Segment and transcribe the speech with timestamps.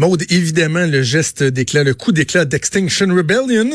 [0.00, 3.68] Maude, évidemment, le geste d'éclat, le coup d'éclat d'Extinction Rebellion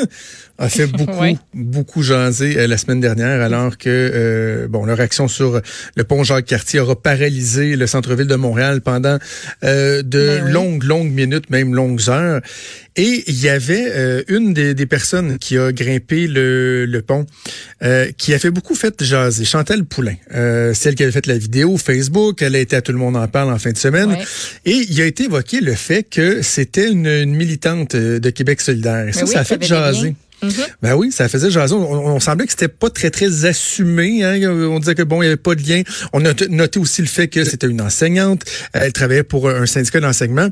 [0.58, 5.28] a fait beaucoup, beaucoup jaser euh, la semaine dernière, alors que euh, bon, leur action
[5.28, 5.62] sur
[5.96, 9.20] le pont Jacques-Cartier aura paralysé le centre-ville de Montréal pendant
[9.64, 12.42] euh, de Ben longues, longues minutes, même longues heures.
[12.98, 17.26] Et il y avait euh, une des, des personnes qui a grimpé le, le pont,
[17.84, 21.38] euh, qui a fait beaucoup fait jaser, Chantal Poulain, euh, celle qui avait fait la
[21.38, 24.12] vidéo Facebook, elle a été à Tout le monde en parle en fin de semaine,
[24.12, 24.24] Ouais.
[24.66, 29.08] et il a été évoqué le fait que c'était une, une militante de Québec solidaire.
[29.10, 30.16] Et ça, Ben oui, ça a ça fait jaser.
[30.44, 30.52] Mhm.
[30.82, 31.74] Ben oui, ça faisait jaser.
[31.76, 34.24] On, on semblait que c'était pas très très assumé.
[34.24, 34.40] Hein.
[34.50, 35.82] On disait que bon, il y avait pas de lien.
[36.14, 38.44] On a noté aussi le fait que c'était une enseignante.
[38.74, 40.50] Elle travaillait pour un syndicat d'enseignement.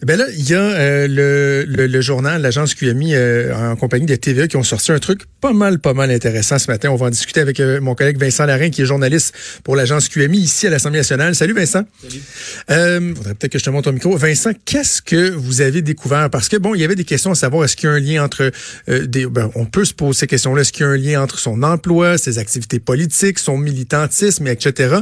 [0.00, 4.06] Ben là, il y a euh, le, le, le journal, l'agence QMI, euh, en compagnie
[4.06, 6.90] de TVA, qui ont sorti un truc pas mal, pas mal intéressant ce matin.
[6.90, 10.08] On va en discuter avec euh, mon collègue Vincent Larin, qui est journaliste pour l'agence
[10.08, 11.34] QMI ici à l'Assemblée nationale.
[11.34, 11.82] Salut Vincent.
[12.00, 12.22] Salut.
[12.70, 14.16] Euh, faudrait peut-être que je te montre ton micro.
[14.16, 16.30] Vincent, qu'est-ce que vous avez découvert?
[16.30, 18.00] Parce que bon, il y avait des questions à savoir est-ce qu'il y a un
[18.00, 18.52] lien entre
[18.88, 19.26] euh, des.
[19.26, 20.62] Ben, on peut se poser ces questions-là.
[20.62, 24.96] Est-ce qu'il y a un lien entre son emploi, ses activités politiques, son militantisme, etc.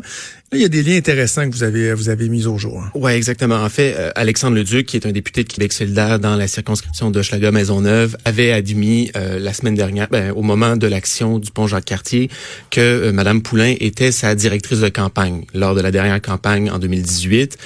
[0.52, 2.80] Là, il y a des liens intéressants que vous avez vous avez mis au jour.
[2.80, 2.90] hein.
[2.94, 3.56] Oui, exactement.
[3.56, 7.10] En fait, euh, Alexandre Leduc, qui est un député de Québec solidaire dans la circonscription
[7.10, 11.66] de maisonneuve avait admis euh, la semaine dernière, ben, au moment de l'action du pont
[11.66, 12.30] Jacques-Cartier,
[12.70, 16.78] que euh, Madame Poulain était sa directrice de campagne lors de la dernière campagne en
[16.78, 17.58] 2018.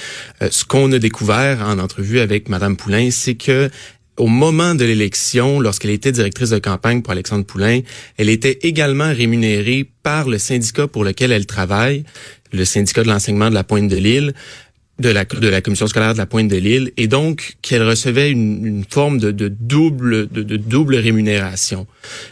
[0.42, 3.70] Euh, ce qu'on a découvert en entrevue avec Madame Poulain, c'est que
[4.16, 7.80] au moment de l'élection, lorsqu'elle était directrice de campagne pour Alexandre Poulain,
[8.18, 12.04] elle était également rémunérée par le syndicat pour lequel elle travaille,
[12.52, 14.34] le syndicat de l'enseignement de la Pointe de l'Île,
[15.00, 18.30] de la, de la commission scolaire de la Pointe de l'Île, et donc qu'elle recevait
[18.30, 21.86] une, une forme de, de double de, de double rémunération.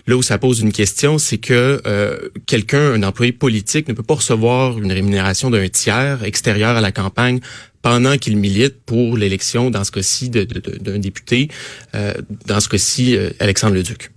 [0.07, 4.03] Là où ça pose une question, c'est que euh, quelqu'un, un employé politique, ne peut
[4.03, 7.41] pas recevoir une rémunération d'un tiers extérieur à la campagne
[7.83, 11.49] pendant qu'il milite pour l'élection, dans ce cas-ci, d'un député,
[11.95, 12.13] euh,
[12.47, 14.11] dans ce cas-ci, euh, Alexandre Leduc.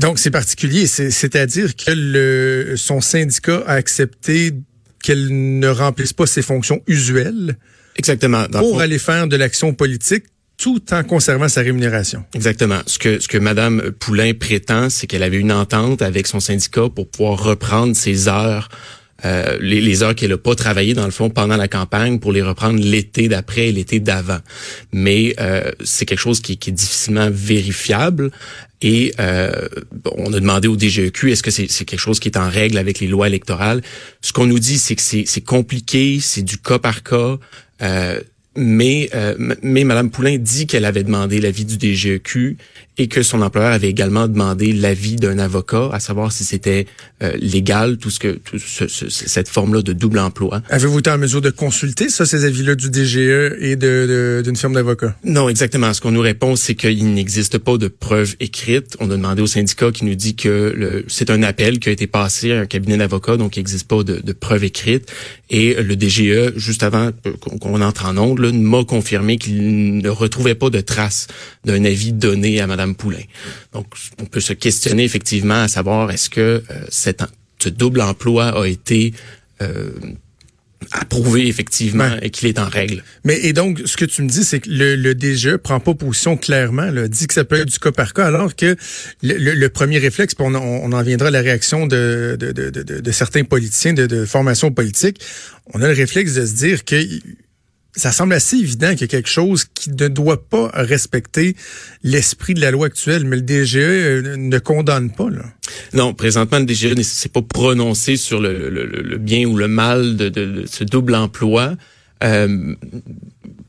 [0.00, 0.86] Donc, c'est particulier.
[0.86, 4.52] C'est- C'est-à-dire que le, son syndicat a accepté
[5.02, 7.56] qu'elle ne remplisse pas ses fonctions usuelles
[7.96, 8.46] Exactement.
[8.50, 10.24] Dans pour aller faire de l'action politique
[10.58, 12.24] tout en conservant sa rémunération.
[12.34, 12.80] Exactement.
[12.86, 16.88] Ce que ce que Madame Poulain prétend, c'est qu'elle avait une entente avec son syndicat
[16.94, 18.68] pour pouvoir reprendre ses heures,
[19.24, 22.32] euh, les, les heures qu'elle n'a pas travaillées dans le fond pendant la campagne, pour
[22.32, 24.40] les reprendre l'été d'après et l'été d'avant.
[24.92, 28.30] Mais euh, c'est quelque chose qui, qui est difficilement vérifiable.
[28.82, 29.68] Et euh,
[30.16, 32.78] on a demandé au DGEQ, est-ce que c'est c'est quelque chose qui est en règle
[32.78, 33.80] avec les lois électorales?
[34.20, 37.38] Ce qu'on nous dit, c'est que c'est compliqué, c'est du cas par cas.
[37.82, 38.20] Euh,
[38.54, 42.58] mais, euh, mais Mme Poulain dit qu'elle avait demandé l'avis du DGEQ
[42.98, 46.86] et que son employeur avait également demandé l'avis d'un avocat, à savoir si c'était
[47.22, 50.60] euh, légal, tout ce que tout ce- ce- cette forme-là de double emploi.
[50.68, 54.74] Avez-vous été en mesure de consulter ça, ces avis-là du DGE et de- d'une firme
[54.74, 55.16] d'avocats?
[55.24, 55.92] Non, exactement.
[55.94, 58.96] Ce qu'on nous répond, c'est qu'il n'existe pas de preuve écrite.
[59.00, 62.06] On a demandé au syndicat qui nous dit que c'est un appel qui a été
[62.06, 65.10] passé à un cabinet d'avocats, donc il n'existe pas de, de preuve écrite.
[65.48, 70.08] Et le DGE, juste avant euh, qu'on entre en onde, là, m'a confirmé qu'il ne
[70.08, 71.26] retrouvait pas de traces
[71.64, 73.22] d'un avis donné à Madame Poulain.
[73.72, 73.86] Donc,
[74.20, 77.22] on peut se questionner effectivement à savoir est-ce que euh, cet
[77.58, 79.14] ce double emploi a été
[79.62, 79.90] euh,
[80.90, 82.18] approuvé effectivement Ouais.
[82.22, 83.04] et qu'il est en règle?
[83.24, 85.94] Mais et donc, ce que tu me dis, c'est que le, le DGE prend pas
[85.94, 88.76] position clairement, là, dit que ça peut être du cas par cas, alors que
[89.22, 92.36] le, le- le premier réflexe, puis on, en- on en viendra à la réaction de,
[92.38, 95.20] de, de, de, de certains politiciens de, de formation politique,
[95.72, 96.96] on a le réflexe de se dire que
[97.94, 101.54] ça semble assez évident qu'il y a quelque chose qui ne doit pas respecter
[102.02, 105.28] l'esprit de la loi actuelle, mais le DGE euh, ne condamne pas.
[105.28, 105.44] Là.
[105.92, 110.64] Non, présentement, le DGE ne s'est pas prononcé sur le, bien ou le mal de,
[110.66, 111.74] ce double emploi.
[112.24, 112.74] Euh,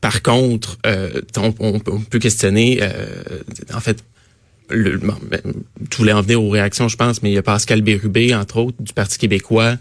[0.00, 1.22] par contre, euh,
[1.58, 3.04] on, peut questionner, euh,
[3.72, 4.04] en fait,
[4.70, 5.40] le, bon, ben,
[5.96, 8.76] voulais en venir aux réactions, je pense, mais il y a Pascal Bérubé, entre autres,
[8.80, 9.76] du Parti québécois,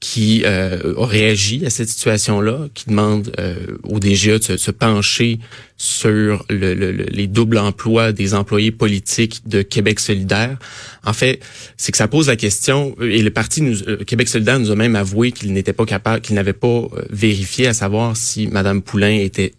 [0.00, 3.54] qui euh, a réagi à cette situation-là, qui demande euh,
[3.84, 5.38] au DGA de se, pencher
[5.76, 10.58] sur le, les doubles emplois des employés politiques de Québec solidaire.
[11.04, 11.40] En fait,
[11.76, 14.74] c'est que ça pose la question, et le parti nous, euh, Québec solidaire nous a
[14.74, 19.16] même avoué qu'il n'était pas capable, qu'il n'avait pas vérifié à savoir si Madame Poulain
[19.18, 19.52] était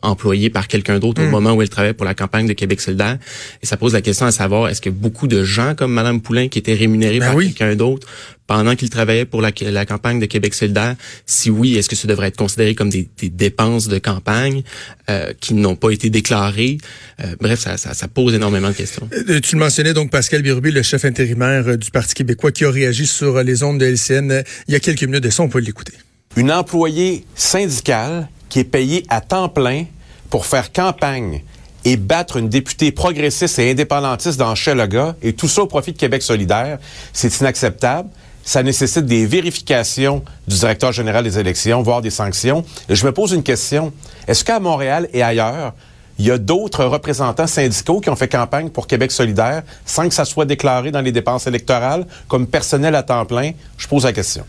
[0.00, 1.30] employée par quelqu'un d'autre au hmm.
[1.30, 3.18] moment où elle travaillait pour la campagne de Québec solidaire.
[3.62, 6.48] Et ça pose la question à savoir, est-ce que beaucoup de gens comme Madame Poulain
[6.48, 8.06] qui étaient rémunérés ben par quelqu'un d'autre
[8.48, 9.52] pendant qu'il travaillait pour la,
[9.86, 10.96] campagne de Québec solidaire?
[11.26, 14.62] Si oui, est-ce que ça devrait être considéré comme des, dépenses de campagne
[15.08, 16.78] euh, qui n'ont pas été déclarées?
[17.20, 19.08] Euh, bref, ça, ça, pose énormément de questions.
[19.12, 22.70] Euh, tu le mentionnais donc Pascal Birubé, le chef intérimaire du Parti québécois, qui a
[22.70, 25.42] réagi sur les ondes de LCN il y a quelques minutes de ça.
[25.42, 25.92] On peut l'écouter.
[26.36, 29.84] Une employée syndicale qui est payée à temps plein
[30.30, 31.42] pour faire campagne
[31.84, 35.98] et battre une députée progressiste et indépendantiste dans Chellaga, et tout ça au profit de
[35.98, 36.78] Québec solidaire,
[37.12, 38.08] c'est inacceptable
[38.48, 42.64] ça nécessite des vérifications du directeur général des élections, voire des sanctions.
[42.88, 43.92] Et je me pose une question.
[44.26, 45.74] Est-ce qu'à Montréal et ailleurs,
[46.18, 50.14] il y a d'autres représentants syndicaux qui ont fait campagne pour Québec solidaire sans que
[50.14, 53.52] ça soit déclaré dans les dépenses électorales comme personnel à temps plein?
[53.76, 54.46] Je pose la question.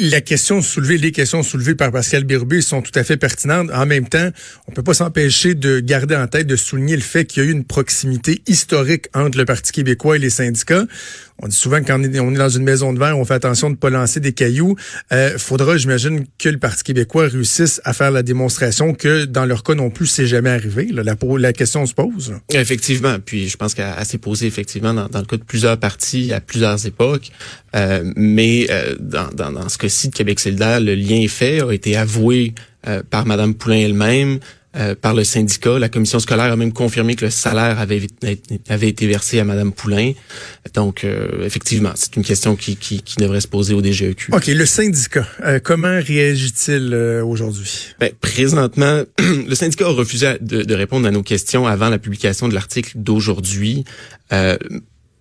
[0.00, 3.70] La question soulevée, les questions soulevées par Pascal Birubé sont tout à fait pertinentes.
[3.72, 4.30] En même temps,
[4.66, 7.48] on peut pas s'empêcher de garder en tête, de souligner le fait qu'il y a
[7.48, 10.84] eu une proximité historique entre le Parti québécois et les syndicats.
[11.42, 13.78] On dit souvent que est, dans une maison de verre, on fait attention de ne
[13.78, 14.76] pas lancer des cailloux.
[15.12, 19.64] Euh, faudra, j'imagine, que le Parti québécois réussisse à faire la démonstration que dans leur
[19.64, 20.88] cas non plus, c'est jamais arrivé.
[20.92, 22.34] la, la, question se pose.
[22.50, 23.16] Effectivement.
[23.24, 26.86] Puis je pense qu'elle s'est posée effectivement dans, le cas de plusieurs partis à plusieurs
[26.86, 27.30] époques.
[27.74, 32.54] Euh, mais euh, dans, ce cas-ci de Québec solidaire, le lien fait a été avoué
[32.86, 34.38] euh, par Mme Poulain elle-même.
[34.74, 35.78] Euh, par le syndicat.
[35.78, 38.06] La commission scolaire a même confirmé que le salaire avait,
[38.70, 40.12] avait été versé à Madame Poulain.
[40.72, 44.32] Donc, euh, effectivement, c'est une question qui, qui, qui, devrait se poser au DGEQ.
[44.32, 47.88] OK, le syndicat, euh, comment réagit-il aujourd'hui?
[48.00, 52.48] Ben, présentement, le syndicat a refusé de, de, répondre à nos questions avant la publication
[52.48, 53.84] de l'article d'aujourd'hui.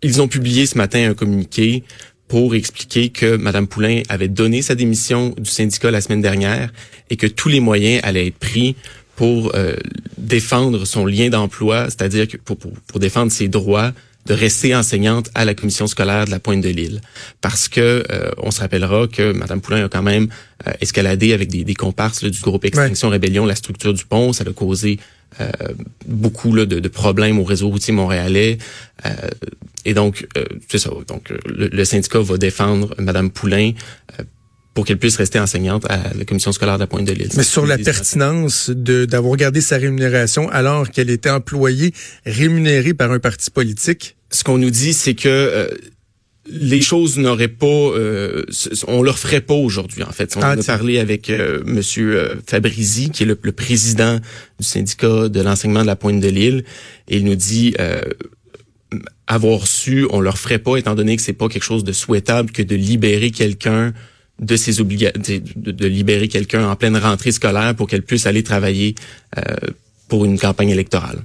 [0.02, 1.84] ils ont publié ce matin un communiqué
[2.30, 6.72] pour expliquer que Mme Poulain avait donné sa démission du syndicat la semaine dernière
[7.10, 8.78] et que tous les moyens allaient être pris
[9.16, 9.76] pour euh,
[10.18, 13.92] défendre son lien d'emploi, c'est-à-dire pour, pour, pour, défendre ses droits
[14.28, 17.02] de rester enseignante à la commission scolaire de la Pointe de l'Île.
[17.42, 20.30] Parce que euh, on se rappellera que Mme Poulain a quand même
[20.68, 24.34] euh, escaladé avec des, des comparses du groupe Extinction Rébellion la structure du pont.
[24.34, 25.00] Ça a causé
[26.06, 28.58] beaucoup là, de, de, problèmes au réseau routier montréalais.
[29.86, 30.28] et donc,
[30.68, 30.92] c'est ça.
[31.08, 33.72] Donc, le, le, syndicat va défendre Mme Poulain
[34.74, 37.30] pour qu'elle puisse rester enseignante à la commission scolaire de la Pointe de l'Île.
[37.36, 41.94] Mais sur la pertinence de d'avoir gardé sa rémunération alors qu'elle était employée
[42.26, 44.16] rémunérée par un parti politique?
[44.30, 45.68] Ce qu'on nous dit, c'est que euh,
[46.48, 48.44] les choses n'auraient pas, euh,
[48.88, 50.04] on leur ferait pas aujourd'hui.
[50.04, 53.52] En fait, on ah, a parlé avec euh, Monsieur euh, Fabrizi, qui est le, le,
[53.52, 54.20] président
[54.60, 56.64] du syndicat de l'enseignement de la Pointe de l'Île,
[57.08, 57.76] et il nous dit
[59.28, 62.52] avoir su, on leur ferait pas, étant donné que c'est pas quelque chose de souhaitable
[62.52, 63.94] que de libérer quelqu'un
[64.42, 65.22] de ses obligations,
[65.56, 68.96] de, libérer quelqu'un en pleine rentrée scolaire pour qu'elle puisse aller travailler
[69.38, 69.42] euh,
[70.08, 71.20] pour une campagne électorale.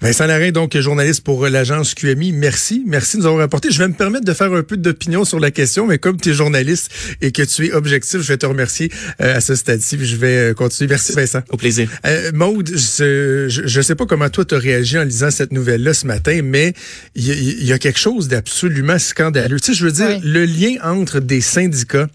[0.00, 2.82] Vincent Larrain, donc journaliste pour l'agence QMI, merci.
[2.86, 3.70] Merci de nous avoir rapporté.
[3.70, 6.30] Je vais me permettre de faire un peu d'opinion sur la question, mais comme tu
[6.30, 6.90] es journaliste
[7.20, 8.90] et que tu es objectif, je vais te remercier
[9.20, 9.98] euh, à ce stade-ci.
[10.00, 10.88] Je vais euh, continuer.
[10.88, 11.42] Merci Vincent.
[11.50, 11.88] Au plaisir.
[12.04, 15.94] Euh, Maude, je ne sais pas comment toi tu as réagi en lisant cette nouvelle-là
[15.94, 16.74] ce matin, mais
[17.14, 19.60] il y, a quelque chose d'absolument scandaleux.
[19.60, 22.08] Tu sais, je veux dire, le lien entre des syndicats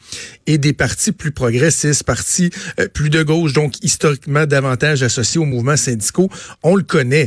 [0.48, 2.50] et des partis plus progressistes, partis
[2.80, 6.30] euh, plus de gauche, donc historiquement davantage associés aux mouvements syndicaux,
[6.64, 7.27] on le connaît.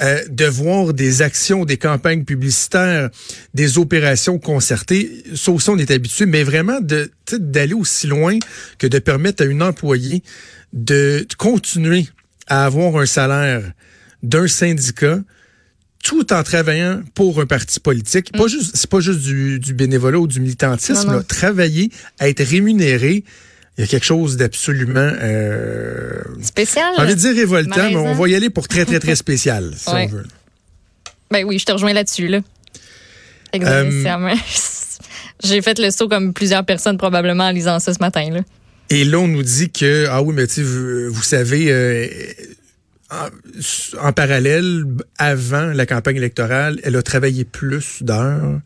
[0.00, 3.10] Euh, de voir des actions, des campagnes publicitaires,
[3.52, 6.78] des opérations concertées, ça aussi on est habitué, mais vraiment
[7.32, 8.38] d'aller aussi loin
[8.78, 10.22] que de permettre à une employée
[10.72, 12.08] de continuer
[12.46, 13.72] à avoir un salaire
[14.22, 15.18] d'un syndicat
[16.02, 18.32] tout en travaillant pour un parti politique.
[18.32, 18.48] Pas mm.
[18.48, 21.22] juste, c'est pas juste du, du, bénévolat ou du militantisme.
[21.24, 23.24] travailler, à être rémunéré.
[23.80, 26.92] Il y a quelque chose d'absolument euh, spécial?
[26.98, 29.72] J'ai envie de dire révoltant, mais on va y aller pour très très très spécial,
[29.74, 30.26] si on veut.
[31.30, 32.40] Ben oui, je te rejoins là-dessus là.
[33.54, 34.28] Exactement.
[34.28, 34.34] Euh,
[35.44, 38.40] J'ai fait le saut comme plusieurs personnes probablement en lisant ça ce matin là.
[38.90, 41.72] Et là, on nous dit que ah oui, mais tu vous, vous savez.
[41.72, 42.06] Euh,
[43.98, 44.84] en, parallèle,
[45.16, 48.60] avant la campagne électorale, elle a travaillé plus d'heures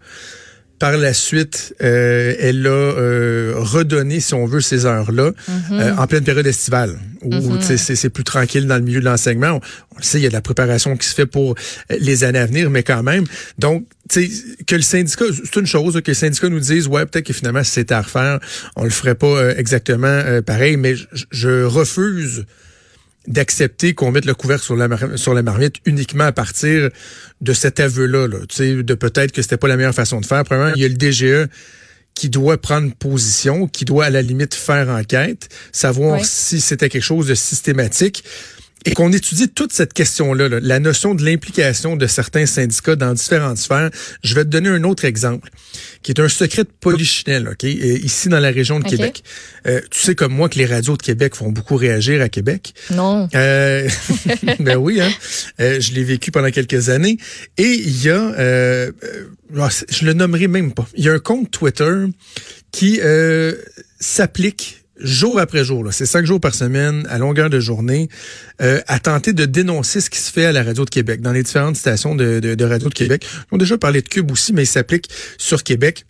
[0.85, 5.31] par la suite, euh, elle a euh, redonné, si on veut, ces heures-là
[5.73, 9.53] euh, en pleine période estivale, où sais, c'est plus tranquille dans le milieu de l'enseignement.
[9.53, 9.61] On,
[9.95, 12.23] on le sait, il y a de la préparation qui se fait pour euh, les
[12.23, 13.25] années à venir, mais quand même.
[13.59, 17.33] Donc, que le syndicat, c'est une chose, que le syndicat nous dise, ouais, peut-être que
[17.33, 18.39] finalement, si c'était à refaire,
[18.77, 20.97] on le ferait pas euh, exactement euh, pareil, mais
[21.31, 22.45] je refuse
[23.27, 26.91] d'accepter qu'on mette le couvercle sur la, mar- sur la marmite uniquement à partir
[27.41, 30.27] de cet aveu-là, là, tu sais, de peut-être que c'était pas la meilleure façon de
[30.27, 30.45] faire.
[30.45, 31.49] Premièrement, il y a le DGE
[32.15, 36.25] qui doit prendre position, qui doit à la limite faire enquête, savoir Oui.
[36.25, 38.23] si c'était quelque chose de systématique
[38.85, 43.13] et qu'on étudie toute cette question-là, là, la notion de l'implication de certains syndicats dans
[43.13, 43.91] différentes sphères.
[44.23, 45.51] Je vais te donner un autre exemple,
[46.03, 48.85] qui est un secret de polichinelle, OK, euh, ici dans la région de.
[48.85, 49.25] Québec.
[49.67, 52.75] Euh, tu sais comme moi que les radios de Québec font beaucoup réagir à Québec.
[52.91, 53.29] Non.
[53.35, 53.89] Euh,
[54.61, 55.11] ben oui, hein.
[55.61, 57.19] Euh, je l'ai vécu pendant quelques années.
[57.57, 60.87] Et il y a, euh, euh, je le nommerai même pas.
[60.95, 62.07] Il y a un compte Twitter
[62.73, 63.55] qui euh,
[64.01, 65.91] s'applique jour après jour, là.
[65.93, 68.09] c'est cinq jours par semaine, à longueur de journée,
[68.63, 71.33] euh, à tenter de dénoncer ce qui se fait à la radio de Québec, dans
[71.33, 73.27] les différentes stations de, de, de radio de Québec.
[73.51, 75.09] On a déjà parlé de Cube aussi, mais il s'applique
[75.39, 76.05] sur Québec.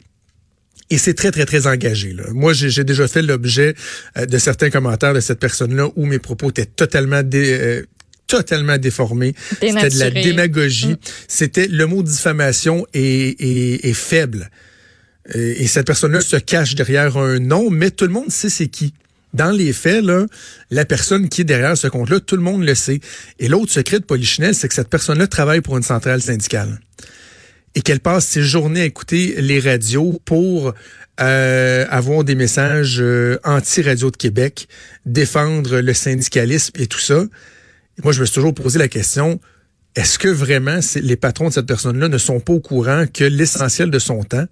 [0.91, 2.13] Et c'est très, très, très engagé.
[2.13, 2.25] Là.
[2.33, 3.75] Moi, j'ai j'ai déjà fait l'objet
[4.19, 7.83] euh, de certains commentaires de cette personne-là où mes propos étaient totalement dé- euh,
[8.27, 9.35] totalement déformés.
[9.49, 10.97] C'était de la démagogie.
[11.27, 14.51] C'était le mot diffamation est, est, est faible.
[15.33, 18.93] Et cette personne-là se cache derrière un nom, mais tout le monde sait c'est qui.
[19.33, 20.27] Dans les faits, là,
[20.71, 23.01] la personne qui est derrière ce compte-là, tout le monde le sait.
[23.41, 26.79] Et l'autre secret de Polichinelle, c'est que cette personne-là travaille pour une centrale syndicale
[27.75, 30.75] et qu'elle passe ses journées à écouter les radios pour
[31.21, 34.69] euh, avoir des messages euh, anti-radio de Québec,
[35.07, 37.25] défendre le syndicalisme et tout ça.
[38.03, 39.41] Moi, je me suis toujours posé la question,
[39.95, 43.91] est-ce que vraiment les patrons de cette personne-là ne sont pas au courant que l'essentiel
[43.91, 44.47] de son temps,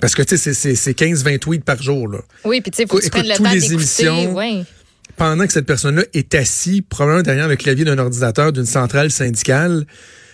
[0.00, 2.18] parce que tu sais, c'est- c'est c'est 15-20 tweets par jour, là.
[2.44, 3.74] Oui, puis tu sais, faut que tu prennes le temps les d'écouter.
[3.74, 4.62] émissions, Ouais.
[5.16, 9.86] pendant que cette personne-là est assis, probablement derrière le clavier d'un ordinateur d'une centrale syndicale,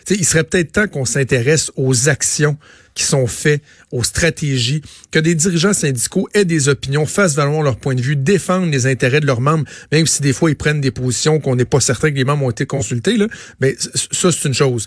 [0.07, 2.59] tu sais, il serait peut-être temps qu'on s'intéresse aux actions
[2.95, 7.77] qui sont faites, aux stratégies, que des dirigeants syndicaux aient des opinions, fassent valoir leur
[7.77, 10.81] point de vue, défendent les intérêts de leurs membres, même si des fois ils prennent
[10.83, 13.17] des positions qu'on n'est pas certain que les membres ont été consultés.
[13.17, 13.27] Là.
[13.61, 13.75] Mais
[14.13, 14.87] ça, c'est une chose.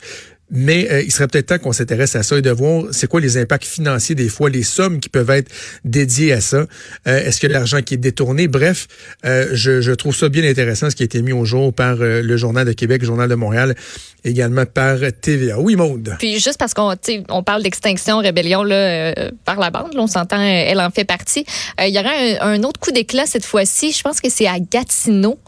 [0.50, 3.20] Mais euh, il serait peut-être temps qu'on s'intéresse à ça et de voir c'est quoi
[3.20, 5.52] les impacts financiers des fois, les sommes qui peuvent être
[5.84, 6.66] dédiées à ça.
[7.08, 8.48] Euh, Est-ce que l'argent qui est détourné?
[8.48, 8.88] Bref,
[9.26, 11.98] euh, je, je trouve ça bien intéressant ce qui a été mis au jour par
[12.00, 13.76] euh, le Journal de Québec, le Journal de Montréal,
[14.24, 15.60] également par TVA.
[15.60, 16.16] Oui, Maude?
[16.18, 16.94] Puis juste parce qu'on
[17.30, 20.92] on parle d'extinction, rébellion là, euh, par la bande, là, on s'entend, euh, elle en
[20.92, 21.46] fait partie.
[21.82, 23.92] Euh, Il y aura un, un autre coup d'éclat cette fois-ci.
[23.92, 25.40] Je pense que c'est à Gatineau.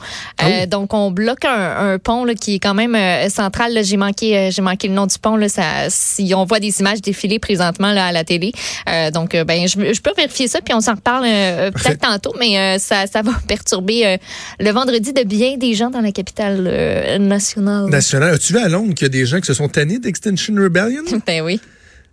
[0.44, 3.80] Euh, Donc on bloque un, un pont là, qui est quand même euh, central.
[3.84, 5.38] J'ai manqué, j'ai manqué le nom du pont.
[5.38, 8.52] Là, ça, si on voit des images défiler présentement là, à la télé.
[8.90, 12.00] Euh, donc euh, ben je, je peux vérifier ça puis on s'en reparle euh, peut-être
[12.02, 14.18] tantôt, mais euh, ça, ça va perturber
[14.60, 17.86] le vendredi de bien des gens dans la capitale nationale.
[17.90, 18.34] National.
[18.36, 21.04] As-tu vu à Londres qu'il y a des gens qui se sont tannés d'Extinction Rebellion?
[21.28, 21.60] ben oui.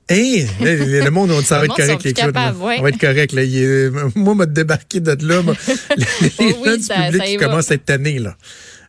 [0.08, 2.76] Hey, là, le le monde, on ça va être correct, les capables, ouais.
[2.78, 3.42] On va être correct, là.
[3.42, 5.42] Il est- moi, m'a débarqué de là.
[5.96, 6.04] les
[6.38, 8.36] les Oh gens du ça- public ça qui commencent à être tannés, là.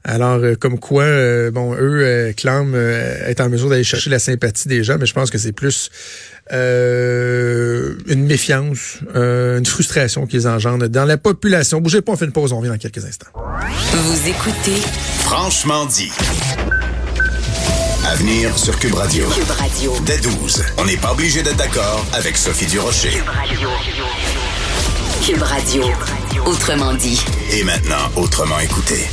[0.08, 4.10] Alors, euh, comme quoi, euh, bon, eux euh, clament euh, être en mesure d'aller chercher
[4.10, 5.90] la sympathie des gens, mais je pense que c'est plus
[6.54, 11.82] euh, une méfiance, euh, une frustration qu'ils engendrent dans la population.
[11.82, 13.28] Bougez pas, on fait une pause, on revient dans quelques instants.
[13.92, 14.82] Vous écoutez
[15.20, 16.12] Franchement dit.
[18.06, 19.28] À venir sur Cube Radio.
[19.28, 19.94] Cube Radio.
[20.06, 20.64] Dès 12.
[20.78, 23.12] On n'est pas obligé d'être d'accord avec Sophie Durocher.
[25.26, 25.84] Cube Radio.
[26.46, 27.22] Autrement dit.
[27.52, 29.08] Et maintenant, autrement écouté.